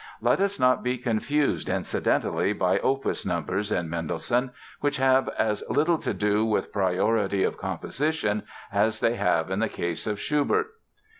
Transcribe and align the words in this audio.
Let 0.19 0.39
us 0.39 0.59
not 0.59 0.81
be 0.81 0.97
confused, 0.97 1.69
incidentally, 1.69 2.53
by 2.53 2.79
opus 2.79 3.23
numbers 3.23 3.71
in 3.71 3.87
Mendelssohn 3.87 4.49
which 4.79 4.97
have 4.97 5.29
as 5.37 5.63
little 5.69 5.99
to 5.99 6.11
do 6.11 6.43
with 6.43 6.73
priority 6.73 7.43
of 7.43 7.55
composition 7.59 8.41
as 8.73 8.99
they 8.99 9.13
have 9.13 9.51
in 9.51 9.59
the 9.59 9.69
case 9.69 10.07
of 10.07 10.19
Schubert. 10.19 10.71